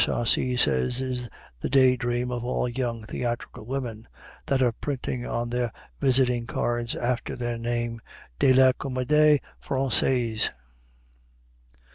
Sarcey 0.03 0.57
says 0.59 0.99
is 0.99 1.29
the 1.59 1.69
day 1.69 1.95
dream 1.95 2.31
of 2.31 2.43
all 2.43 2.67
young 2.67 3.03
theatrical 3.03 3.67
women 3.67 4.07
that 4.47 4.59
of 4.59 4.81
printing 4.81 5.27
on 5.27 5.51
their 5.51 5.71
visiting 5.99 6.47
cards, 6.47 6.95
after 6.95 7.35
their 7.35 7.59
name, 7.59 8.01
de 8.39 8.51
la 8.51 8.71
Comédie 8.71 9.39
Française.) 9.63 10.49